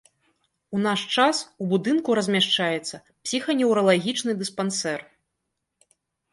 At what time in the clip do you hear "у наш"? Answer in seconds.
0.77-1.03